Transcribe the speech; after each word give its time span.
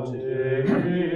오직 0.00 1.13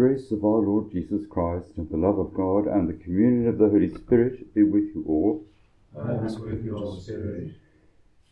grace 0.00 0.32
of 0.32 0.42
our 0.42 0.60
Lord 0.62 0.90
Jesus 0.90 1.26
Christ, 1.28 1.72
and 1.76 1.86
the 1.90 1.96
love 1.98 2.18
of 2.18 2.32
God, 2.32 2.66
and 2.66 2.88
the 2.88 2.94
communion 3.04 3.46
of 3.48 3.58
the 3.58 3.68
Holy 3.68 3.90
Spirit 3.90 4.54
be 4.54 4.62
with 4.62 4.84
you 4.94 5.04
all. 5.06 5.44
And 5.94 6.22
with 6.40 6.64
your 6.64 6.98
spirit. 6.98 7.52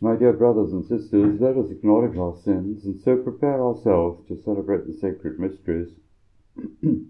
My 0.01 0.17
dear 0.17 0.33
brothers 0.33 0.73
and 0.73 0.83
sisters, 0.87 1.39
let 1.39 1.59
us 1.59 1.71
acknowledge 1.71 2.17
our 2.17 2.35
sins 2.43 2.87
and 2.87 2.99
so 3.03 3.19
prepare 3.19 3.63
ourselves 3.63 4.27
to 4.29 4.43
celebrate 4.43 4.87
the 4.87 4.95
sacred 4.95 5.39
mysteries. 5.39 5.91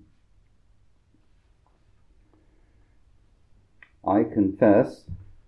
I 4.05 4.25
confess 4.25 5.05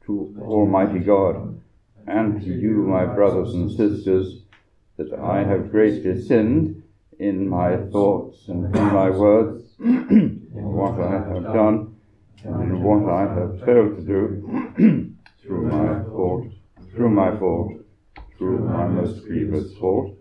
to 0.07 0.37
Almighty 0.41 1.01
God 1.01 1.61
and 2.07 2.41
to 2.43 2.47
you, 2.49 2.87
my 2.87 3.07
brothers 3.07 3.55
and 3.55 3.73
sisters, 3.73 4.43
that 4.99 5.13
I 5.15 5.43
have 5.43 5.73
greatly 5.73 6.23
sinned 6.23 6.80
in 7.21 7.47
my 7.47 7.77
thoughts 7.93 8.49
and 8.49 8.75
in 8.75 8.85
my 8.87 9.11
words, 9.11 9.63
in 9.79 10.49
what 10.53 10.99
I 10.99 11.13
have 11.13 11.43
done 11.53 11.95
and 12.45 12.63
in 12.63 12.83
what 12.83 13.13
I 13.13 13.23
have 13.35 13.61
failed 13.63 13.97
to 13.97 14.03
do, 14.03 15.15
through 15.43 15.67
my 15.67 16.03
fault, 16.05 16.47
through 16.95 17.11
my 17.11 17.37
fault, 17.39 17.73
through 18.39 18.61
my 18.61 18.87
most 18.87 19.23
grievous 19.27 19.75
fault. 19.75 20.17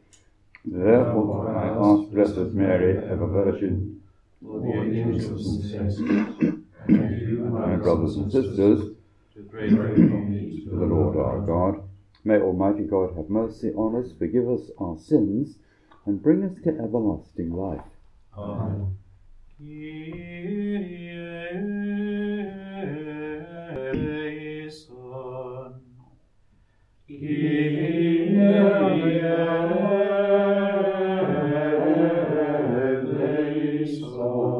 Therefore 0.65 1.55
I 1.55 1.67
ask 1.69 2.11
Blessed 2.11 2.53
Mary, 2.53 2.97
ever 2.97 3.27
Virgin, 3.27 4.01
For 4.43 4.59
the 4.59 4.73
angels 4.73 5.47
and 5.47 5.63
saints, 5.63 5.97
and 5.99 7.21
you, 7.21 7.37
my 7.45 7.77
brothers 7.77 8.17
and 8.17 8.29
sisters, 8.29 8.95
to 9.35 9.43
pray 9.49 9.69
for 9.69 9.87
me 9.87 10.65
to 10.65 10.69
the 10.71 10.85
Lord 10.85 11.15
our 11.15 11.39
God. 11.39 11.81
May 12.25 12.39
Almighty 12.39 12.83
God 12.83 13.15
have 13.15 13.29
mercy 13.29 13.69
on 13.69 13.95
us, 13.95 14.11
forgive 14.19 14.49
us 14.49 14.69
our 14.77 14.97
sins, 14.97 15.55
and 16.09 16.23
bring 16.23 16.43
us 16.43 16.55
to 16.63 16.69
everlasting 16.71 17.51
life. 17.51 17.85
Amen. 18.35 18.97
Kyrie 33.59 34.58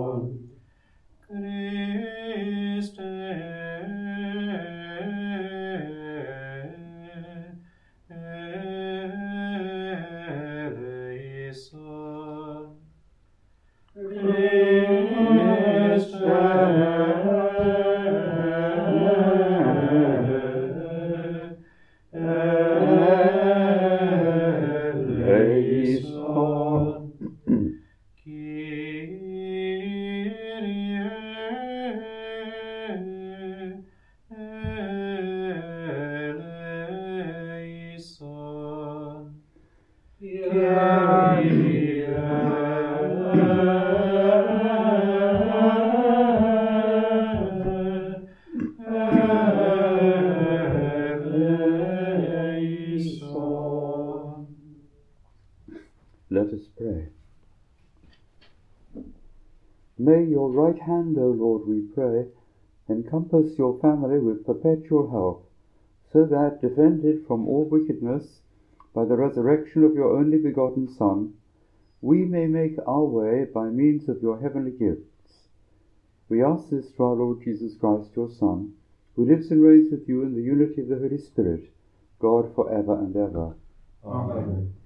Let 56.30 56.48
us 56.54 56.68
pray. 56.78 57.08
May 59.98 60.24
your 60.26 60.52
right 60.52 60.80
hand, 60.80 61.18
O 61.18 61.28
Lord, 61.28 61.68
we 61.68 61.82
pray, 61.94 62.28
encompass 62.88 63.58
your 63.58 63.80
family 63.80 64.20
with 64.20 64.46
perpetual 64.46 65.10
help, 65.10 65.50
so 66.14 66.26
that, 66.26 66.62
defended 66.62 67.26
from 67.28 67.48
all 67.48 67.66
wickedness 67.66 68.42
by 68.94 69.06
the 69.06 69.16
resurrection 69.16 69.84
of 69.84 69.96
your 69.96 70.18
only 70.18 70.38
begotten 70.38 70.88
Son, 70.88 71.34
we 72.02 72.26
may 72.26 72.48
make 72.48 72.78
our 72.88 73.04
way 73.04 73.46
by 73.46 73.70
means 73.70 74.08
of 74.08 74.22
your 74.22 74.40
heavenly 74.40 74.72
gifts. 74.72 75.50
We 76.30 76.44
ask 76.44 76.70
this 76.70 76.92
through 76.92 77.06
our 77.06 77.16
Lord 77.16 77.44
Jesus 77.44 77.76
Christ, 77.76 78.12
your 78.16 78.30
Son, 78.30 78.74
who 79.16 79.26
lives 79.26 79.52
and 79.52 79.62
reigns 79.62 79.92
with 79.92 80.08
you 80.08 80.22
in 80.24 80.36
the 80.36 80.44
unity 80.44 80.82
of 80.82 80.88
the 80.88 81.00
Holy 81.00 81.18
Spirit, 81.18 81.72
God 82.20 82.54
for 82.56 82.72
ever 82.72 82.98
and 83.00 83.16
ever. 83.16 83.56
Amen. 84.06 84.79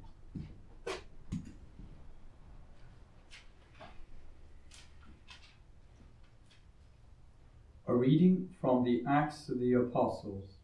A 7.94 7.96
reading 7.96 8.50
from 8.60 8.84
the 8.84 9.04
Acts 9.08 9.50
of 9.50 9.60
the 9.60 9.74
Apostles. 9.74 10.56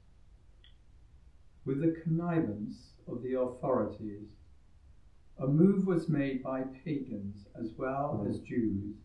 With 1.64 1.80
the 1.80 2.02
connivance 2.02 2.94
of 3.08 3.22
the 3.22 3.40
authorities, 3.40 4.30
a 5.38 5.46
move 5.46 5.86
was 5.86 6.10
made 6.10 6.42
by 6.42 6.64
pagans 6.84 7.46
as 7.54 7.70
well 7.78 8.18
mm-hmm. 8.18 8.32
as 8.32 8.40
Jews 8.40 8.96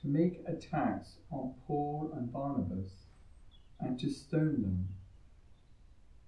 to 0.00 0.08
make 0.08 0.44
attacks 0.46 1.18
on 1.30 1.52
Paul 1.66 2.10
and 2.16 2.32
Barnabas 2.32 3.04
and 3.80 4.00
to 4.00 4.08
stone 4.08 4.62
them. 4.62 4.88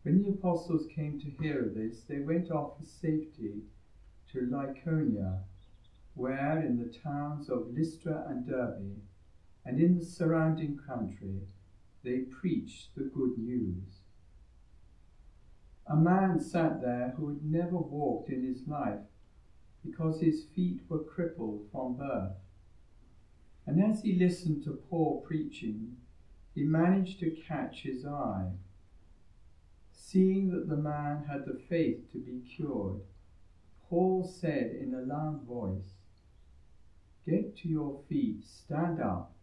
When 0.02 0.22
the 0.22 0.28
apostles 0.28 0.86
came 0.94 1.18
to 1.20 1.42
hear 1.42 1.64
of 1.64 1.74
this, 1.74 2.02
they 2.02 2.18
went 2.18 2.50
off 2.50 2.78
with 2.78 2.90
safety 2.90 3.62
to 4.32 4.40
Lycaonia, 4.40 5.38
where 6.12 6.58
in 6.58 6.78
the 6.78 6.92
towns 6.98 7.48
of 7.48 7.72
Lystra 7.72 8.26
and 8.28 8.46
Derbe 8.46 9.00
and 9.68 9.78
in 9.78 9.98
the 9.98 10.04
surrounding 10.04 10.80
country 10.88 11.42
they 12.02 12.20
preached 12.20 12.88
the 12.96 13.04
good 13.04 13.36
news. 13.36 14.00
A 15.86 15.94
man 15.94 16.40
sat 16.40 16.80
there 16.80 17.12
who 17.16 17.28
had 17.28 17.44
never 17.44 17.76
walked 17.76 18.30
in 18.30 18.42
his 18.42 18.66
life 18.66 19.04
because 19.84 20.20
his 20.20 20.46
feet 20.56 20.80
were 20.88 21.04
crippled 21.04 21.66
from 21.70 21.96
birth. 21.96 22.38
And 23.66 23.82
as 23.84 24.00
he 24.00 24.14
listened 24.14 24.64
to 24.64 24.82
Paul 24.88 25.22
preaching, 25.26 25.98
he 26.54 26.62
managed 26.62 27.20
to 27.20 27.36
catch 27.46 27.82
his 27.82 28.06
eye. 28.06 28.52
Seeing 29.92 30.50
that 30.52 30.70
the 30.70 30.76
man 30.76 31.24
had 31.30 31.44
the 31.44 31.60
faith 31.68 32.10
to 32.12 32.18
be 32.18 32.40
cured, 32.56 33.02
Paul 33.90 34.24
said 34.24 34.70
in 34.80 34.94
a 34.94 35.02
loud 35.02 35.42
voice, 35.42 35.92
Get 37.26 37.54
to 37.58 37.68
your 37.68 38.00
feet, 38.08 38.44
stand 38.46 39.02
up. 39.02 39.34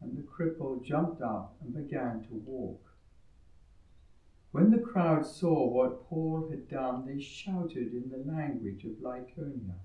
And 0.00 0.16
the 0.16 0.22
cripple 0.22 0.84
jumped 0.84 1.22
up 1.22 1.56
and 1.60 1.74
began 1.74 2.22
to 2.24 2.34
walk. 2.34 2.80
When 4.52 4.70
the 4.70 4.78
crowd 4.78 5.26
saw 5.26 5.68
what 5.68 6.08
Paul 6.08 6.48
had 6.48 6.68
done, 6.68 7.06
they 7.06 7.20
shouted 7.20 7.92
in 7.92 8.08
the 8.08 8.30
language 8.30 8.84
of 8.84 9.00
Lycaonia, 9.02 9.80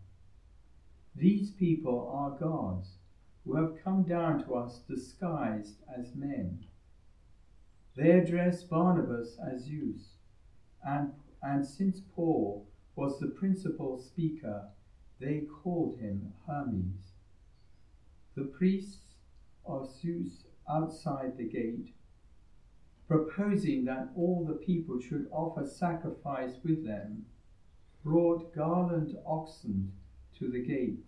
These 1.15 1.51
people 1.51 2.11
are 2.13 2.37
gods 2.37 2.97
who 3.43 3.55
have 3.55 3.83
come 3.83 4.03
down 4.03 4.43
to 4.43 4.53
us 4.53 4.81
disguised 4.87 5.77
as 5.97 6.13
men. 6.13 6.65
They 7.95 8.11
address 8.11 8.63
Barnabas 8.63 9.37
as 9.39 9.63
Zeus, 9.63 10.17
and, 10.83 11.13
and 11.41 11.65
since 11.65 12.01
Paul 12.15 12.67
was 12.95 13.19
the 13.19 13.27
principal 13.27 13.97
speaker, 13.97 14.67
they 15.19 15.47
called 15.63 15.97
him 15.97 16.33
Hermes. 16.45 17.13
The 18.35 18.43
priests 18.43 19.08
of 19.69 19.89
Zeus 19.89 20.43
outside 20.69 21.37
the 21.37 21.47
gate, 21.47 21.93
proposing 23.07 23.85
that 23.85 24.09
all 24.15 24.43
the 24.45 24.53
people 24.65 24.99
should 24.99 25.27
offer 25.31 25.65
sacrifice 25.65 26.55
with 26.63 26.85
them, 26.85 27.25
brought 28.03 28.53
garland 28.53 29.15
oxen 29.25 29.91
to 30.37 30.49
the 30.49 30.63
gate. 30.63 31.05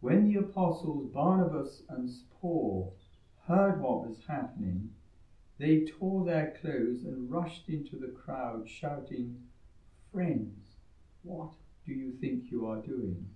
When 0.00 0.24
the 0.24 0.40
apostles 0.40 1.12
Barnabas 1.12 1.82
and 1.88 2.10
Paul 2.40 2.96
heard 3.46 3.80
what 3.80 4.08
was 4.08 4.18
happening, 4.26 4.90
they 5.58 5.84
tore 5.84 6.24
their 6.24 6.56
clothes 6.60 7.04
and 7.04 7.30
rushed 7.30 7.68
into 7.68 7.96
the 7.96 8.08
crowd, 8.08 8.68
shouting, 8.68 9.36
Friends, 10.12 10.76
what 11.22 11.52
do 11.86 11.92
you 11.92 12.12
think 12.20 12.50
you 12.50 12.66
are 12.66 12.82
doing? 12.82 13.28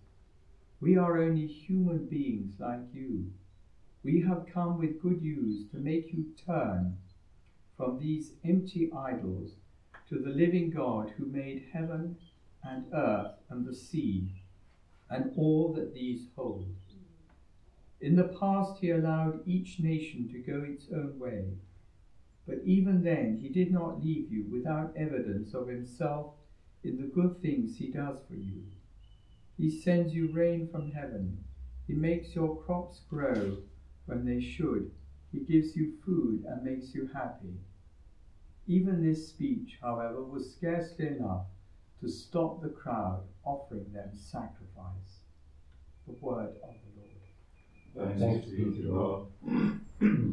We 0.80 0.96
are 0.96 1.22
only 1.22 1.46
human 1.46 2.06
beings 2.06 2.54
like 2.58 2.92
you. 2.92 3.30
We 4.06 4.20
have 4.20 4.46
come 4.54 4.78
with 4.78 5.02
good 5.02 5.20
news 5.20 5.64
to 5.72 5.78
make 5.78 6.12
you 6.12 6.26
turn 6.46 6.96
from 7.76 7.98
these 7.98 8.34
empty 8.44 8.88
idols 8.96 9.54
to 10.08 10.20
the 10.20 10.30
living 10.30 10.70
God 10.70 11.10
who 11.16 11.26
made 11.26 11.70
heaven 11.72 12.16
and 12.62 12.84
earth 12.94 13.32
and 13.50 13.66
the 13.66 13.74
sea 13.74 14.28
and 15.10 15.36
all 15.36 15.72
that 15.72 15.92
these 15.92 16.28
hold. 16.36 16.72
In 18.00 18.14
the 18.14 18.32
past, 18.38 18.78
he 18.80 18.90
allowed 18.90 19.40
each 19.44 19.80
nation 19.80 20.30
to 20.30 20.38
go 20.38 20.62
its 20.62 20.86
own 20.94 21.18
way, 21.18 21.56
but 22.46 22.58
even 22.64 23.02
then, 23.02 23.40
he 23.42 23.48
did 23.48 23.72
not 23.72 24.04
leave 24.04 24.30
you 24.30 24.44
without 24.48 24.96
evidence 24.96 25.52
of 25.52 25.66
himself 25.66 26.34
in 26.84 27.00
the 27.00 27.08
good 27.08 27.42
things 27.42 27.76
he 27.76 27.90
does 27.90 28.18
for 28.28 28.36
you. 28.36 28.62
He 29.56 29.68
sends 29.68 30.14
you 30.14 30.30
rain 30.32 30.68
from 30.70 30.92
heaven. 30.92 31.38
He 31.88 31.94
makes 31.94 32.36
your 32.36 32.62
crops 32.62 33.00
grow 33.10 33.64
when 34.06 34.24
they 34.24 34.40
should. 34.40 34.90
He 35.32 35.40
gives 35.40 35.76
you 35.76 35.92
food 36.04 36.44
and 36.48 36.62
makes 36.62 36.94
you 36.94 37.10
happy. 37.12 37.54
Even 38.66 39.04
this 39.04 39.28
speech, 39.28 39.78
however, 39.80 40.22
was 40.24 40.52
scarcely 40.54 41.08
enough 41.08 41.46
to 42.00 42.08
stop 42.08 42.62
the 42.62 42.68
crowd 42.68 43.22
offering 43.44 43.92
them 43.92 44.10
sacrifice. 44.12 45.20
The 46.06 46.14
word 46.20 46.54
of 46.62 46.74
the 47.94 48.00
Lord. 48.00 48.18
Thanks 48.18 48.46
be 48.46 48.56
to 48.56 49.26
God. 50.00 50.30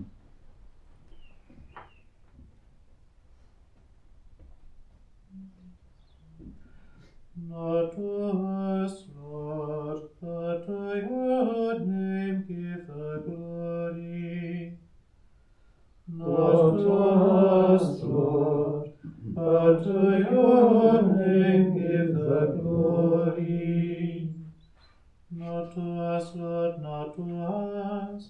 Not 7.36 7.96
to 7.96 8.86
us, 8.86 9.04
Lord, 9.33 10.09
but 10.21 10.65
to 10.68 10.77
your 11.09 11.80
name 11.80 12.45
give 12.47 12.85
the 12.85 13.24
glory. 13.25 14.77
Not 16.07 16.75
to 16.77 16.94
us, 16.94 18.03
Lord, 18.03 18.91
but 19.24 19.83
to 19.85 20.27
your 20.30 21.01
name 21.18 21.74
give 21.74 22.13
the 22.13 22.59
glory. 22.62 24.30
Not 25.31 25.74
to 25.74 25.81
us, 25.81 26.35
Lord, 26.35 26.80
not 26.83 27.15
to 27.15 27.25
us, 27.41 28.30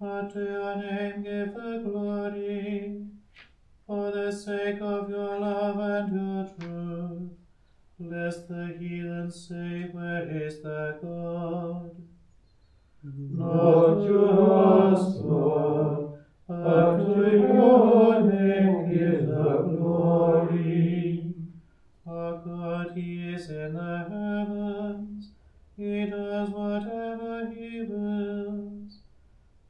but 0.00 0.32
to 0.32 0.40
your 0.40 0.76
name 0.76 1.22
give 1.22 1.54
the 1.54 1.82
glory. 1.84 3.06
For 3.86 4.10
the 4.10 4.32
sake 4.32 4.80
of 4.80 5.10
your 5.10 5.38
love 5.38 5.78
and 5.78 6.12
your 6.12 6.44
truth, 6.58 7.39
lest 8.00 8.48
the 8.48 8.74
heathen 8.78 9.30
say, 9.30 9.88
Where 9.92 10.26
is 10.28 10.62
thy 10.62 10.92
God? 11.02 11.90
Not 13.02 13.98
Lord, 15.22 16.18
but 16.48 16.96
to 16.96 17.30
your 17.30 18.22
name 18.22 18.88
give 18.88 19.26
the 19.26 19.58
glory. 19.68 21.34
Our 22.06 22.38
God, 22.38 22.92
He 22.94 23.34
is 23.34 23.50
in 23.50 23.74
the 23.74 23.98
heavens. 24.08 25.30
He 25.76 26.06
does 26.06 26.50
whatever 26.50 27.50
He 27.54 27.82
wills. 27.82 28.98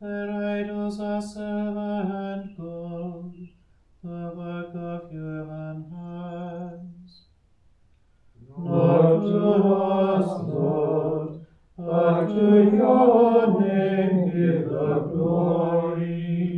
Their 0.01 0.31
idols 0.31 1.01
are 1.01 1.21
silver 1.21 2.03
and 2.09 2.57
gold, 2.57 3.35
the 4.03 4.33
work 4.35 4.75
of 4.75 5.13
your 5.13 5.45
human 5.45 5.70
To 9.21 9.37
us, 9.37 10.49
Lord, 10.49 11.45
but 11.77 12.27
to 12.29 12.71
your 12.75 13.61
name 13.61 14.25
give 14.33 14.65
the 14.65 15.01
glory. 15.13 16.50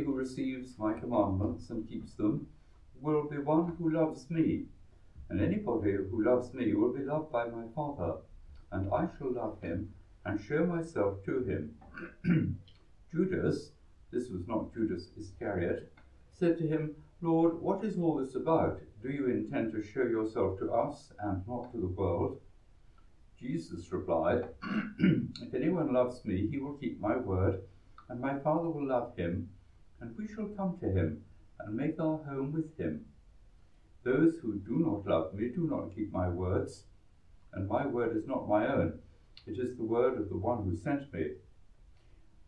Who 0.00 0.12
receives 0.12 0.78
my 0.78 0.98
commandments 0.98 1.70
and 1.70 1.88
keeps 1.88 2.14
them 2.14 2.48
will 3.00 3.28
be 3.28 3.38
one 3.38 3.76
who 3.76 3.90
loves 3.90 4.30
me. 4.30 4.66
And 5.28 5.40
anybody 5.40 5.92
who 5.92 6.24
loves 6.24 6.52
me 6.52 6.74
will 6.74 6.92
be 6.92 7.04
loved 7.04 7.30
by 7.30 7.46
my 7.46 7.64
Father, 7.74 8.16
and 8.72 8.92
I 8.92 9.08
shall 9.16 9.32
love 9.32 9.60
him 9.60 9.94
and 10.24 10.40
show 10.40 10.66
myself 10.66 11.22
to 11.24 11.44
him. 11.44 11.76
Judas, 13.12 13.70
this 14.10 14.28
was 14.30 14.46
not 14.48 14.72
Judas 14.74 15.10
Iscariot, 15.16 15.92
said 16.32 16.58
to 16.58 16.66
him, 16.66 16.96
Lord, 17.20 17.60
what 17.60 17.84
is 17.84 17.96
all 17.96 18.16
this 18.16 18.34
about? 18.34 18.80
Do 19.02 19.10
you 19.10 19.28
intend 19.28 19.72
to 19.72 19.82
show 19.82 20.02
yourself 20.02 20.58
to 20.58 20.72
us 20.72 21.12
and 21.20 21.46
not 21.46 21.70
to 21.72 21.78
the 21.78 21.86
world? 21.86 22.40
Jesus 23.38 23.92
replied, 23.92 24.48
If 24.98 25.54
anyone 25.54 25.92
loves 25.92 26.24
me, 26.24 26.46
he 26.48 26.58
will 26.58 26.74
keep 26.74 27.00
my 27.00 27.16
word, 27.16 27.62
and 28.08 28.20
my 28.20 28.38
Father 28.38 28.68
will 28.68 28.88
love 28.88 29.16
him, 29.16 29.48
and 30.04 30.18
we 30.18 30.28
shall 30.34 30.48
come 30.48 30.76
to 30.78 30.90
him 30.90 31.22
and 31.60 31.74
make 31.74 31.98
our 31.98 32.18
home 32.18 32.52
with 32.52 32.76
him. 32.78 33.06
Those 34.02 34.36
who 34.42 34.56
do 34.56 34.80
not 34.80 35.06
love 35.06 35.32
me 35.32 35.48
do 35.48 35.66
not 35.66 35.94
keep 35.94 36.12
my 36.12 36.28
words, 36.28 36.84
and 37.54 37.66
my 37.66 37.86
word 37.86 38.14
is 38.14 38.26
not 38.26 38.46
my 38.46 38.66
own, 38.66 39.00
it 39.46 39.58
is 39.58 39.78
the 39.78 39.84
word 39.84 40.18
of 40.18 40.28
the 40.28 40.36
one 40.36 40.62
who 40.62 40.76
sent 40.76 41.10
me. 41.10 41.30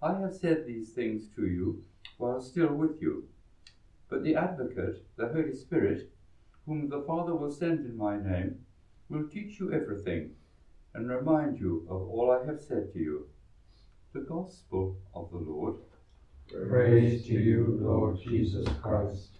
I 0.02 0.18
have 0.18 0.34
said 0.34 0.66
these 0.66 0.90
things 0.90 1.28
to 1.34 1.46
you 1.46 1.82
while 2.18 2.42
still 2.42 2.74
with 2.74 3.00
you. 3.00 3.24
But 4.10 4.22
the 4.22 4.34
Advocate, 4.34 4.98
the 5.16 5.28
Holy 5.28 5.54
Spirit, 5.54 6.10
whom 6.66 6.90
the 6.90 7.00
Father 7.06 7.34
will 7.34 7.50
send 7.50 7.86
in 7.86 7.96
my 7.96 8.18
name, 8.18 8.58
will 9.08 9.24
teach 9.24 9.58
you 9.58 9.72
everything 9.72 10.32
and 10.92 11.08
remind 11.08 11.58
you 11.58 11.86
of 11.88 12.02
all 12.02 12.30
I 12.30 12.44
have 12.44 12.60
said 12.60 12.92
to 12.92 12.98
you. 12.98 13.24
The 14.12 14.20
Gospel 14.20 14.98
of 15.14 15.30
the 15.30 15.38
Lord. 15.38 15.76
Praise 16.52 17.26
to 17.26 17.32
you, 17.32 17.78
Lord 17.82 18.20
Jesus 18.22 18.66
Christ. 18.80 19.30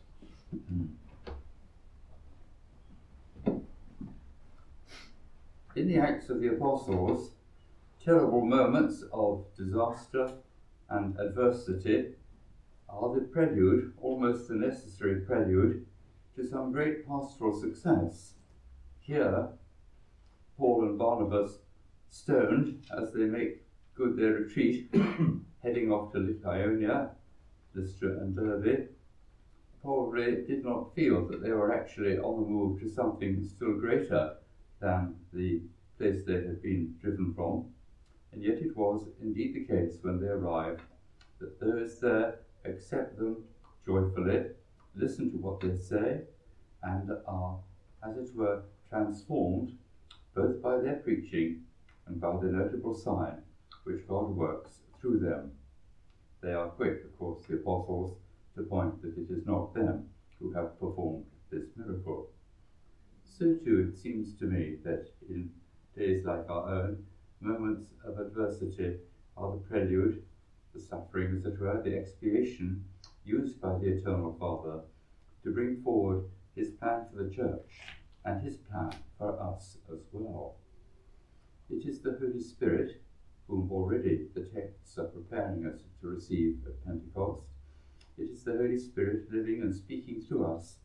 In 5.76 5.86
the 5.88 5.98
Acts 5.98 6.30
of 6.30 6.40
the 6.40 6.48
Apostles, 6.48 7.30
terrible 8.04 8.44
moments 8.44 9.04
of 9.12 9.44
disaster 9.56 10.32
and 10.90 11.16
adversity 11.20 12.14
are 12.88 13.14
the 13.14 13.20
prelude, 13.20 13.92
almost 14.02 14.48
the 14.48 14.54
necessary 14.54 15.20
prelude, 15.20 15.86
to 16.34 16.44
some 16.44 16.72
great 16.72 17.06
pastoral 17.06 17.58
success. 17.58 18.32
Here, 18.98 19.48
Paul 20.58 20.88
and 20.88 20.98
Barnabas, 20.98 21.58
stoned 22.10 22.84
as 23.00 23.12
they 23.12 23.26
make 23.26 23.62
good 23.94 24.16
their 24.16 24.32
retreat, 24.32 24.92
heading 25.66 25.90
off 25.90 26.12
to 26.12 26.18
Lycaonia, 26.18 27.10
Lystra 27.74 28.20
and 28.20 28.36
Derbe, 28.36 28.86
probably 29.82 30.44
did 30.46 30.64
not 30.64 30.94
feel 30.94 31.26
that 31.26 31.42
they 31.42 31.50
were 31.50 31.74
actually 31.74 32.18
on 32.18 32.40
the 32.40 32.48
move 32.48 32.78
to 32.80 32.88
something 32.88 33.44
still 33.44 33.72
greater 33.72 34.36
than 34.80 35.16
the 35.32 35.60
place 35.98 36.22
they 36.24 36.34
had 36.34 36.62
been 36.62 36.94
driven 37.00 37.34
from. 37.34 37.66
And 38.32 38.44
yet 38.44 38.58
it 38.58 38.76
was 38.76 39.08
indeed 39.20 39.54
the 39.54 39.64
case 39.64 39.98
when 40.02 40.20
they 40.20 40.28
arrived 40.28 40.82
that 41.40 41.58
those 41.58 41.98
there 41.98 42.38
accept 42.64 43.18
them 43.18 43.42
joyfully, 43.84 44.44
listen 44.94 45.32
to 45.32 45.36
what 45.36 45.58
they 45.60 45.74
say, 45.74 46.20
and 46.84 47.10
are, 47.26 47.58
as 48.08 48.16
it 48.16 48.36
were, 48.36 48.62
transformed 48.88 49.72
both 50.32 50.62
by 50.62 50.78
their 50.78 50.96
preaching 50.96 51.62
and 52.06 52.20
by 52.20 52.36
the 52.40 52.52
notable 52.52 52.94
sign 52.94 53.42
which 53.82 54.06
God 54.06 54.28
works 54.28 54.78
through 55.00 55.18
them. 55.20 55.52
They 56.40 56.54
are 56.54 56.68
quick, 56.68 57.04
of 57.04 57.16
course, 57.18 57.42
the 57.46 57.54
apostles, 57.56 58.14
to 58.54 58.62
point 58.62 59.02
that 59.02 59.16
it 59.18 59.30
is 59.30 59.44
not 59.44 59.74
them 59.74 60.06
who 60.38 60.50
have 60.52 60.78
performed 60.78 61.24
this 61.50 61.66
miracle. 61.76 62.26
So 63.24 63.52
too 63.52 63.78
it 63.80 63.94
seems 63.94 64.32
to 64.36 64.46
me 64.46 64.76
that 64.82 65.10
in 65.28 65.50
days 65.94 66.24
like 66.24 66.48
our 66.48 66.66
own, 66.66 67.02
moments 67.40 67.92
of 68.02 68.16
adversity 68.16 68.94
are 69.36 69.50
the 69.50 69.58
prelude, 69.58 70.18
the 70.72 70.78
suffering, 70.78 71.32
as 71.32 71.44
it 71.44 71.58
were, 71.58 71.78
the 71.78 71.94
expiation 71.94 72.80
used 73.24 73.60
by 73.60 73.74
the 73.74 73.88
Eternal 73.88 74.30
Father 74.38 74.80
to 75.42 75.50
bring 75.50 75.74
forward 75.76 76.22
his 76.54 76.70
plan 76.70 77.04
for 77.10 77.16
the 77.16 77.26
church 77.30 77.80
and 78.24 78.40
his 78.40 78.56
plan 78.56 78.92
for 79.18 79.38
us 79.40 79.76
as 79.90 80.06
well. 80.12 80.52
It 81.68 81.84
is 81.84 82.00
the 82.00 82.10
Holy 82.10 82.40
Spirit, 82.40 82.94
whom 83.46 83.70
already 83.70 84.24
the 84.32 84.40
texts 84.40 84.98
are 84.98 85.04
preparing 85.04 85.64
us 85.64 85.84
receive 86.16 86.56
at 86.66 86.84
Pentecost. 86.84 87.44
It 88.18 88.30
is 88.30 88.42
the 88.42 88.52
Holy 88.52 88.78
Spirit 88.78 89.30
living 89.30 89.60
and 89.60 89.74
speaking 89.74 90.22
through 90.22 90.46
us 90.46 90.76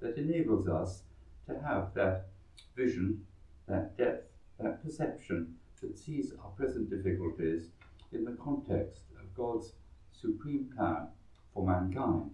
that 0.00 0.16
enables 0.16 0.68
us 0.68 1.02
to 1.46 1.60
have 1.60 1.92
that 1.94 2.28
vision, 2.76 3.24
that 3.66 3.98
depth, 3.98 4.30
that 4.60 4.82
perception 4.82 5.56
that 5.82 5.98
sees 5.98 6.32
our 6.42 6.50
present 6.50 6.90
difficulties 6.90 7.70
in 8.12 8.24
the 8.24 8.36
context 8.42 9.02
of 9.20 9.34
God's 9.34 9.72
supreme 10.12 10.70
plan 10.76 11.08
for 11.52 11.66
mankind, 11.66 12.30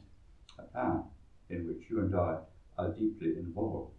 a 0.59 0.63
plan 0.63 1.05
in 1.49 1.67
which 1.67 1.89
you 1.89 2.01
and 2.01 2.15
I 2.15 2.37
are 2.77 2.93
deeply 2.93 3.37
involved. 3.37 3.93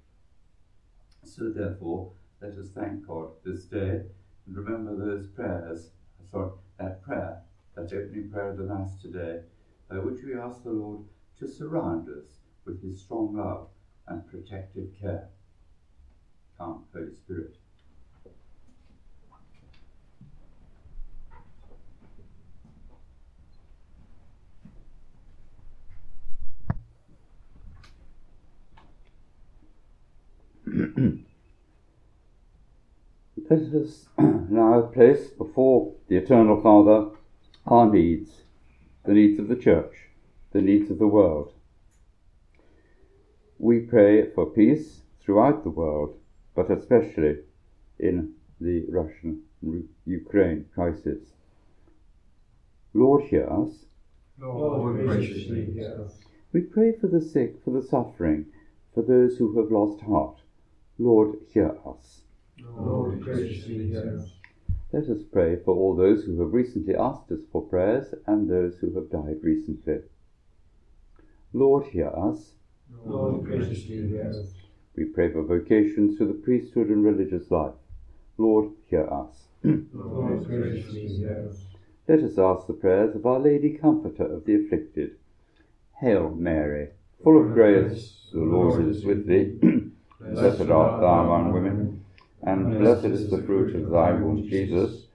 So, 1.23 1.49
therefore, 1.49 2.11
let 2.41 2.51
us 2.51 2.69
thank 2.75 3.07
God 3.07 3.29
this 3.43 3.63
day 3.63 4.01
and 4.45 4.55
remember 4.55 4.95
those 4.95 5.25
prayers, 5.27 5.89
sorry, 6.29 6.51
that 6.77 7.01
prayer, 7.01 7.41
that 7.75 7.93
opening 7.93 8.29
prayer 8.31 8.51
of 8.51 8.57
the 8.57 8.63
Mass 8.63 8.95
today, 9.01 9.41
by 9.89 9.97
which 9.97 10.23
we 10.23 10.33
ask 10.35 10.63
the 10.63 10.71
Lord 10.71 11.01
to 11.39 11.47
surround 11.47 12.07
us 12.09 12.39
with 12.65 12.81
his 12.81 13.01
strong 13.01 13.35
love 13.35 13.67
and 14.07 14.25
protective 14.27 14.89
care. 14.99 15.29
Come, 16.57 16.85
Holy 16.93 17.13
Spirit. 17.13 17.57
Let 33.49 33.59
us 33.73 34.05
now 34.17 34.81
place 34.93 35.27
before 35.27 35.93
the 36.07 36.17
Eternal 36.17 36.61
Father 36.61 37.09
our 37.65 37.91
needs, 37.91 38.43
the 39.03 39.13
needs 39.13 39.39
of 39.39 39.47
the 39.47 39.55
Church, 39.55 40.09
the 40.51 40.61
needs 40.61 40.91
of 40.91 40.99
the 40.99 41.07
world. 41.07 41.53
We 43.57 43.79
pray 43.79 44.29
for 44.29 44.45
peace 44.45 45.01
throughout 45.21 45.63
the 45.63 45.69
world, 45.69 46.17
but 46.55 46.69
especially 46.69 47.39
in 47.99 48.33
the 48.61 48.85
Russian 48.89 49.41
Ukraine 50.05 50.65
crisis. 50.73 51.33
Lord, 52.93 53.23
hear 53.23 53.49
us. 53.49 53.85
Lord, 54.39 55.05
graciously 55.05 55.65
hear 55.65 56.03
us. 56.05 56.13
We 56.53 56.61
pray 56.61 56.93
for 56.93 57.07
the 57.07 57.21
sick, 57.21 57.63
for 57.63 57.71
the 57.71 57.81
suffering, 57.81 58.45
for 58.93 59.01
those 59.01 59.37
who 59.37 59.57
have 59.59 59.71
lost 59.71 60.01
heart. 60.01 60.41
Lord, 60.97 61.37
hear 61.51 61.75
us. 61.85 62.21
Lord, 62.59 63.21
graciously 63.21 63.87
hear 63.87 64.17
us. 64.17 64.29
Let 64.93 65.09
us 65.09 65.23
pray 65.29 65.57
for 65.57 65.75
all 65.75 65.95
those 65.95 66.23
who 66.23 66.39
have 66.39 66.53
recently 66.53 66.95
asked 66.95 67.29
us 67.31 67.41
for 67.51 67.61
prayers 67.61 68.13
and 68.27 68.49
those 68.49 68.77
who 68.77 68.93
have 68.95 69.11
died 69.11 69.39
recently. 69.43 69.99
Lord, 71.51 71.87
hear 71.87 72.07
us. 72.09 72.51
Lord, 73.05 73.43
graciously 73.43 74.07
hear 74.07 74.29
us. 74.29 74.53
We 74.95 75.05
pray 75.05 75.33
for 75.33 75.43
vocations 75.43 76.17
to 76.17 76.25
the 76.25 76.33
priesthood 76.33 76.87
and 76.87 77.03
religious 77.03 77.51
life. 77.51 77.73
Lord, 78.37 78.71
hear 78.85 79.07
us. 79.09 79.47
Lord, 79.63 80.45
graciously 80.45 81.07
hear 81.07 81.49
us. 81.49 81.65
Let 82.07 82.19
us 82.19 82.37
ask 82.37 82.67
the 82.67 82.73
prayers 82.73 83.15
of 83.15 83.25
Our 83.25 83.39
Lady, 83.39 83.71
Comforter 83.71 84.25
of 84.25 84.45
the 84.45 84.55
afflicted. 84.55 85.17
Hail 85.99 86.29
Mary, 86.29 86.89
full 87.23 87.41
of 87.41 87.53
grace, 87.53 88.27
the 88.31 88.39
Lord 88.39 88.87
is 88.87 89.03
with 89.03 89.27
thee. 89.27 89.59
Blessed 90.31 90.69
art 90.69 91.01
thou 91.01 91.23
among 91.23 91.53
women, 91.53 92.05
and 92.43 92.79
blessed 92.79 93.05
is 93.05 93.29
the 93.29 93.43
fruit 93.43 93.75
of 93.75 93.89
thy 93.91 94.11
womb, 94.13 94.47
Jesus. 94.49 95.05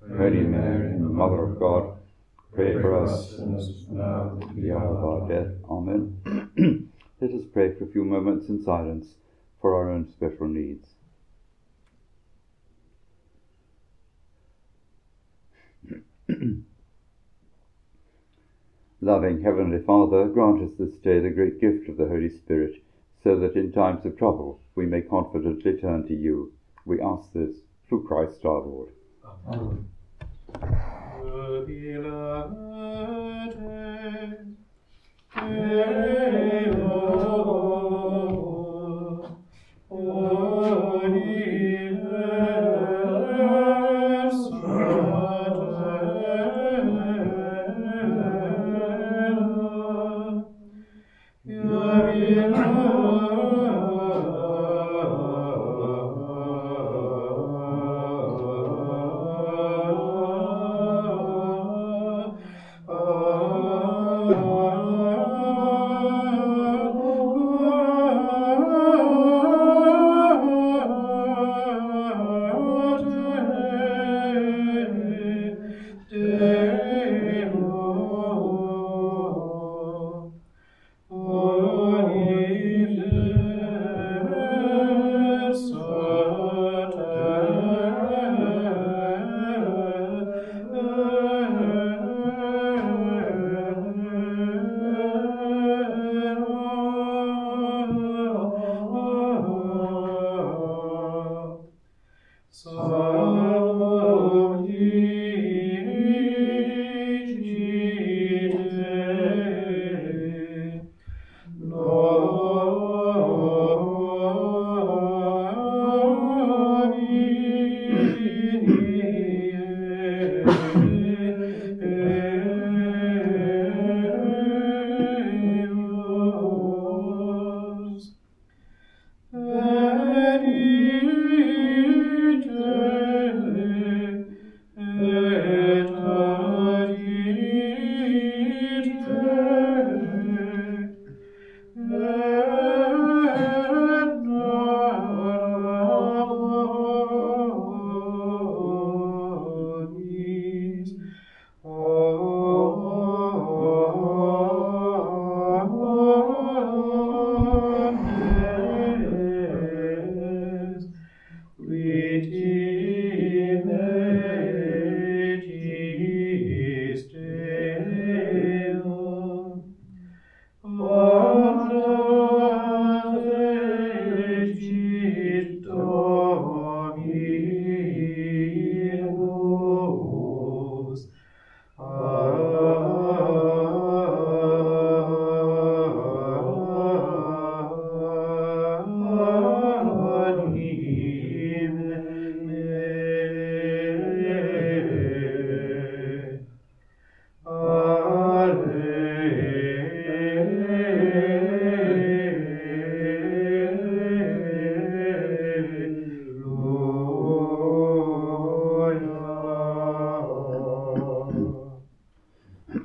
Holy 0.00 0.40
Mary, 0.44 0.98
Mother 0.98 1.44
of 1.44 1.58
God, 1.58 1.98
pray 2.54 2.72
for 2.74 3.04
us 3.04 3.36
sinners 3.36 3.84
the 3.88 4.72
hour 4.72 4.96
of 4.96 5.04
our 5.04 5.28
death. 5.28 5.52
Amen. 5.68 6.20
Let 7.20 7.30
us 7.32 7.44
pray 7.52 7.74
for 7.74 7.84
a 7.84 7.88
few 7.88 8.04
moments 8.04 8.48
in 8.48 8.62
silence 8.62 9.06
for 9.60 9.74
our 9.74 9.90
own 9.90 10.10
special 10.12 10.48
needs. 10.48 10.88
Loving 19.00 19.42
Heavenly 19.42 19.82
Father, 19.82 20.26
grant 20.26 20.62
us 20.62 20.72
this 20.78 20.94
day 20.96 21.20
the 21.20 21.30
great 21.30 21.60
gift 21.60 21.88
of 21.88 21.96
the 21.96 22.06
Holy 22.06 22.30
Spirit, 22.30 22.82
so 23.26 23.34
that 23.40 23.56
in 23.56 23.72
times 23.72 24.06
of 24.06 24.16
trouble 24.16 24.60
we 24.76 24.86
may 24.86 25.00
confidently 25.00 25.72
turn 25.78 26.06
to 26.06 26.14
you. 26.14 26.52
We 26.84 27.00
ask 27.00 27.32
this 27.32 27.56
through 27.88 28.06
Christ 28.06 28.44
our 28.44 28.60
Lord. 28.60 28.92
Amen. 29.48 29.88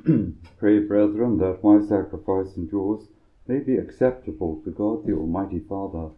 Pray, 0.58 0.80
brethren, 0.80 1.38
that 1.38 1.64
my 1.64 1.80
sacrifice 1.80 2.56
and 2.56 2.72
yours 2.72 3.04
may 3.46 3.60
be 3.60 3.76
acceptable 3.76 4.60
to 4.64 4.72
God 4.72 5.06
the 5.06 5.14
Almighty 5.14 5.60
Father. 5.60 6.10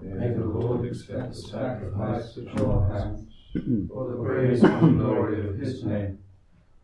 May 0.00 0.28
the 0.32 0.46
Lord 0.46 0.86
accept 0.86 1.34
the 1.34 1.34
sacrifice 1.34 2.38
at 2.38 2.54
your 2.56 2.88
hands 2.88 3.28
for 3.90 4.10
the 4.10 4.24
praise 4.24 4.62
and 4.62 4.98
glory 4.98 5.46
of 5.46 5.58
his 5.58 5.84
name, 5.84 6.20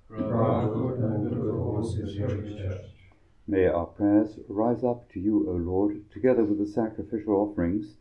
for 0.06 0.44
our 0.44 0.68
good 0.68 0.98
and 0.98 1.30
good 1.30 1.48
of 1.48 1.58
all 1.58 1.80
his 1.80 2.18
holy 2.18 2.58
church. 2.58 2.84
May 3.46 3.66
our 3.66 3.86
prayers 3.86 4.38
rise 4.48 4.84
up 4.84 5.10
to 5.12 5.20
you, 5.20 5.48
O 5.48 5.52
Lord, 5.52 6.10
together 6.10 6.44
with 6.44 6.58
the 6.58 6.66
sacrificial 6.66 7.36
offerings, 7.36 7.94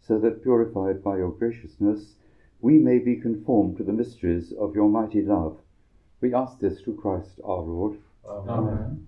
so 0.00 0.18
that, 0.20 0.42
purified 0.42 1.04
by 1.04 1.18
your 1.18 1.32
graciousness, 1.32 2.14
we 2.62 2.78
may 2.78 2.98
be 2.98 3.16
conformed 3.16 3.76
to 3.76 3.84
the 3.84 3.92
mysteries 3.92 4.52
of 4.58 4.74
your 4.74 4.88
mighty 4.88 5.20
love. 5.20 5.58
We 6.20 6.34
ask 6.34 6.58
this 6.58 6.80
through 6.80 6.96
Christ 6.96 7.40
our 7.44 7.60
Lord. 7.60 7.98
Amen. 8.28 9.06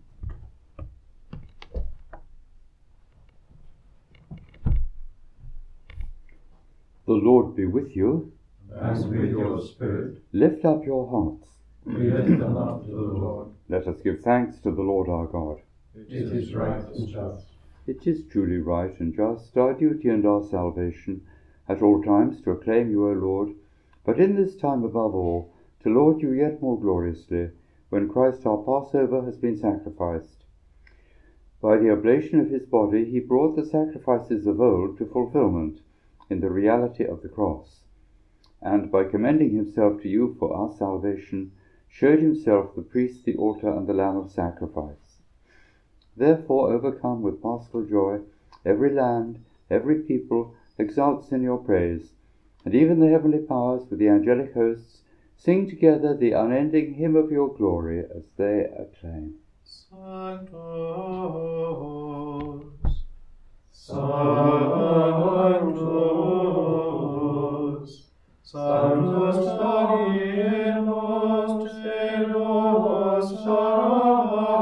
The 7.06 7.12
Lord 7.14 7.56
be 7.56 7.66
with 7.66 7.96
you. 7.96 8.32
And 8.72 9.10
with 9.10 9.30
your 9.30 9.60
spirit, 9.60 10.18
Lift 10.32 10.64
up 10.64 10.84
your 10.84 11.08
hearts. 11.10 11.48
we 11.84 12.10
lift 12.10 12.38
them 12.38 12.56
up 12.56 12.84
to 12.84 12.90
the 12.92 13.00
Lord. 13.00 13.48
Let 13.68 13.88
us 13.88 14.00
give 14.00 14.20
thanks 14.20 14.58
to 14.60 14.70
the 14.70 14.82
Lord 14.82 15.08
our 15.08 15.26
God. 15.26 15.60
It 15.96 16.12
is 16.12 16.54
right 16.54 16.84
and 16.94 17.08
just. 17.08 17.46
It 17.88 18.06
is 18.06 18.24
truly 18.30 18.58
right 18.58 18.94
and 19.00 19.12
just, 19.14 19.56
our 19.56 19.74
duty 19.74 20.08
and 20.08 20.24
our 20.24 20.44
salvation, 20.44 21.22
at 21.68 21.82
all 21.82 22.00
times 22.02 22.40
to 22.42 22.52
acclaim 22.52 22.90
you, 22.90 23.08
O 23.08 23.12
Lord, 23.12 23.54
but 24.04 24.20
in 24.20 24.36
this 24.36 24.54
time 24.54 24.84
above 24.84 25.14
all, 25.14 25.49
to 25.82 25.88
laud 25.88 26.20
you 26.20 26.32
yet 26.32 26.60
more 26.60 26.78
gloriously, 26.78 27.50
when 27.88 28.08
Christ 28.08 28.46
our 28.46 28.58
Passover 28.58 29.24
has 29.24 29.36
been 29.36 29.56
sacrificed. 29.56 30.44
By 31.60 31.76
the 31.76 31.90
oblation 31.90 32.40
of 32.40 32.50
his 32.50 32.64
body, 32.64 33.04
he 33.04 33.20
brought 33.20 33.56
the 33.56 33.64
sacrifices 33.64 34.46
of 34.46 34.60
old 34.60 34.98
to 34.98 35.06
fulfillment 35.06 35.80
in 36.28 36.40
the 36.40 36.50
reality 36.50 37.04
of 37.04 37.22
the 37.22 37.28
cross, 37.28 37.80
and 38.62 38.90
by 38.90 39.04
commending 39.04 39.54
himself 39.54 40.00
to 40.02 40.08
you 40.08 40.36
for 40.38 40.54
our 40.54 40.72
salvation, 40.72 41.52
showed 41.88 42.20
himself 42.20 42.74
the 42.74 42.82
priest, 42.82 43.24
the 43.24 43.36
altar, 43.36 43.68
and 43.68 43.86
the 43.86 43.94
lamb 43.94 44.16
of 44.16 44.30
sacrifice. 44.30 45.22
Therefore, 46.16 46.72
overcome 46.72 47.22
with 47.22 47.42
paschal 47.42 47.84
joy, 47.84 48.20
every 48.64 48.92
land, 48.92 49.42
every 49.70 50.00
people 50.00 50.54
exalts 50.78 51.32
in 51.32 51.42
your 51.42 51.58
praise, 51.58 52.12
and 52.64 52.74
even 52.74 53.00
the 53.00 53.08
heavenly 53.08 53.38
powers 53.38 53.88
with 53.88 53.98
the 53.98 54.08
angelic 54.08 54.54
hosts 54.54 55.02
sing 55.42 55.68
together 55.68 56.14
the 56.14 56.32
unending 56.32 56.94
hymn 56.94 57.16
of 57.16 57.30
your 57.30 57.54
glory 57.56 58.00
as 58.00 58.24
they 58.36 58.66
acclaim. 58.78 59.36
Sanctus, 59.64 60.50
Sanctus, 63.72 64.20
Sanctus 68.42 69.36
Dominus 69.60 70.72
Deus 71.82 73.28
Sabaoth, 73.42 74.60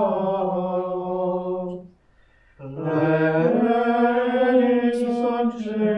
Lecce 2.60 3.88
Angeli 5.40 5.97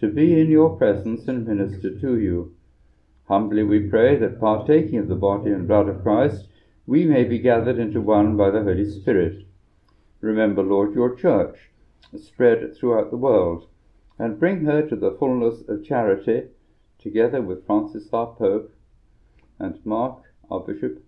to 0.00 0.08
be 0.08 0.40
in 0.40 0.50
your 0.50 0.76
presence 0.76 1.26
and 1.26 1.46
minister 1.46 1.98
to 1.98 2.18
you. 2.18 2.54
Humbly 3.26 3.62
we 3.64 3.80
pray 3.80 4.16
that, 4.16 4.40
partaking 4.40 4.98
of 4.98 5.08
the 5.08 5.14
body 5.14 5.50
and 5.50 5.66
blood 5.66 5.88
of 5.88 6.02
Christ, 6.02 6.48
we 6.86 7.04
may 7.04 7.24
be 7.24 7.38
gathered 7.38 7.78
into 7.78 8.00
one 8.00 8.36
by 8.36 8.50
the 8.50 8.62
Holy 8.62 8.88
Spirit. 8.88 9.46
Remember, 10.20 10.62
Lord, 10.62 10.94
your 10.94 11.14
church, 11.14 11.58
spread 12.16 12.76
throughout 12.76 13.10
the 13.10 13.16
world, 13.16 13.66
and 14.18 14.40
bring 14.40 14.64
her 14.64 14.82
to 14.88 14.96
the 14.96 15.16
fullness 15.18 15.62
of 15.68 15.84
charity, 15.84 16.44
together 16.98 17.42
with 17.42 17.66
Francis 17.66 18.08
our 18.12 18.34
Pope, 18.34 18.72
and 19.58 19.84
Mark 19.84 20.22
our 20.50 20.60
Bishop, 20.60 21.04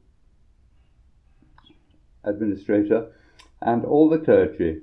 Administrator, 2.25 3.13
and 3.63 3.85
all 3.85 4.09
the 4.09 4.19
clergy. 4.19 4.83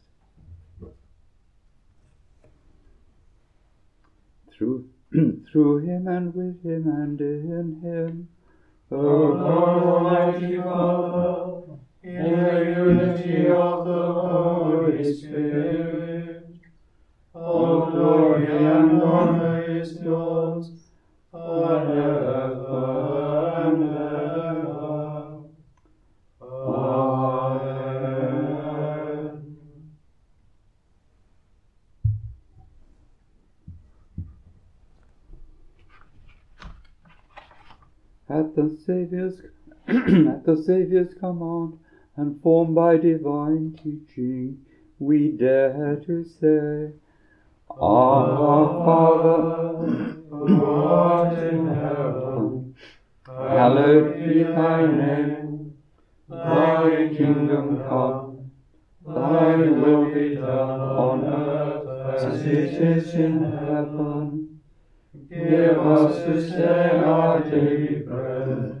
Through, 4.61 4.85
through 5.51 5.77
him 5.77 6.07
and 6.07 6.35
with 6.35 6.61
him 6.61 6.85
and 6.85 7.19
in 7.19 7.79
him, 7.81 8.27
O 8.91 8.95
Lord 8.95 9.37
Almighty 9.39 10.55
Saviour's 40.61 41.13
command 41.19 41.79
and 42.15 42.41
formed 42.41 42.75
by 42.75 42.97
divine 42.97 43.77
teaching, 43.81 44.65
we 44.99 45.29
dare 45.29 46.01
to 46.05 46.23
say, 46.23 46.93
Our 47.69 48.85
Father, 48.85 50.17
who 50.29 50.65
art 50.65 51.37
in 51.39 51.67
heaven, 51.67 52.75
hallowed 53.25 54.15
be 54.15 54.43
thy 54.43 54.85
name. 54.85 55.73
Thy 56.29 57.09
kingdom 57.15 57.83
come, 57.87 58.51
thy 59.05 59.55
will 59.57 60.13
be 60.13 60.35
done 60.35 60.79
on 60.79 61.25
earth 61.25 62.23
as 62.23 62.41
it 62.45 62.73
is 62.81 63.13
in 63.13 63.43
heaven. 63.43 64.59
Give 65.29 65.77
us 65.77 66.25
this 66.25 66.51
day 66.51 66.89
our 67.03 67.41
daily 67.49 68.01
bread, 68.01 68.80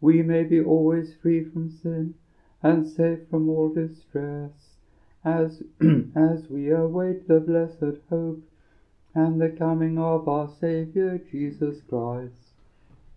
we 0.00 0.22
may 0.22 0.44
be 0.44 0.60
always 0.60 1.14
free 1.14 1.44
from 1.44 1.70
sin 1.70 2.14
and 2.62 2.86
safe 2.86 3.28
from 3.28 3.48
all 3.48 3.68
distress, 3.68 4.76
as, 5.24 5.62
as 6.14 6.48
we 6.48 6.70
await 6.70 7.26
the 7.28 7.40
blessed 7.40 8.00
hope 8.08 8.42
and 9.14 9.40
the 9.40 9.50
coming 9.50 9.98
of 9.98 10.28
our 10.28 10.48
Saviour 10.48 11.18
Jesus 11.30 11.82
Christ. 11.88 12.54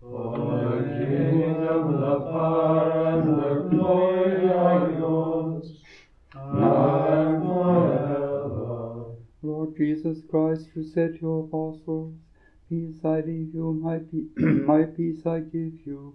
The 0.02 0.84
kingdom, 0.98 2.00
the 2.00 2.20
power, 2.20 3.20
and 3.20 3.28
the 3.38 3.76
glory 3.76 4.50
are 4.50 4.90
yours, 4.90 5.82
now 6.34 7.06
and 7.06 7.42
forever. 7.42 9.04
Lord 9.42 9.76
Jesus 9.76 10.18
Christ, 10.30 10.68
who 10.74 10.82
said 10.84 11.14
to 11.14 11.20
your 11.20 11.44
apostles, 11.44 12.14
Peace 12.68 13.02
I 13.04 13.20
leave 13.20 13.54
you, 13.54 13.72
my, 13.72 13.98
pe- 13.98 14.28
my 14.36 14.84
peace 14.84 15.24
I 15.24 15.40
give 15.40 15.86
you. 15.86 16.14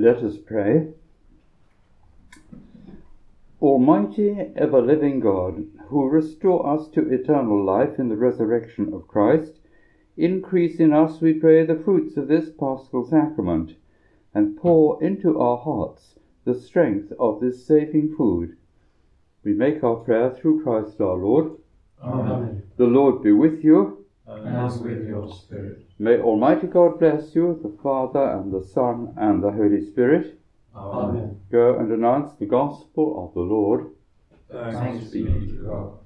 Let 0.00 0.24
us 0.24 0.38
pray. 0.38 0.94
Almighty, 3.60 4.34
ever 4.56 4.80
living 4.80 5.20
God, 5.20 5.66
who 5.88 6.08
restore 6.08 6.66
us 6.66 6.88
to 6.94 7.12
eternal 7.12 7.62
life 7.62 7.98
in 7.98 8.08
the 8.08 8.16
resurrection 8.16 8.94
of 8.94 9.06
Christ, 9.06 9.58
increase 10.16 10.80
in 10.80 10.94
us, 10.94 11.20
we 11.20 11.34
pray, 11.34 11.66
the 11.66 11.78
fruits 11.84 12.16
of 12.16 12.28
this 12.28 12.48
paschal 12.48 13.06
sacrament, 13.10 13.74
and 14.32 14.56
pour 14.56 15.04
into 15.04 15.38
our 15.38 15.58
hearts 15.58 16.18
the 16.46 16.54
strength 16.54 17.12
of 17.20 17.42
this 17.42 17.66
saving 17.66 18.14
food. 18.16 18.56
We 19.44 19.52
make 19.52 19.84
our 19.84 19.96
prayer 19.96 20.30
through 20.30 20.62
Christ 20.62 20.98
our 21.02 21.16
Lord. 21.16 21.58
Amen. 22.02 22.62
The 22.78 22.86
Lord 22.86 23.22
be 23.22 23.32
with 23.32 23.62
you. 23.62 23.99
And 24.30 24.82
with 24.82 25.08
your 25.08 25.32
spirit. 25.32 25.86
May 25.98 26.18
Almighty 26.20 26.66
God 26.66 26.98
bless 26.98 27.34
you, 27.34 27.58
the 27.62 27.76
Father, 27.82 28.22
and 28.22 28.52
the 28.52 28.64
Son, 28.64 29.12
and 29.16 29.42
the 29.42 29.50
Holy 29.50 29.84
Spirit. 29.84 30.38
Amen. 30.74 31.40
Go 31.50 31.78
and 31.78 31.90
announce 31.90 32.32
the 32.38 32.46
gospel 32.46 33.26
of 33.26 33.34
the 33.34 33.40
Lord. 33.40 33.86
Thanks 34.50 35.04
be 35.10 35.24
to 35.24 35.64
God. 35.66 35.99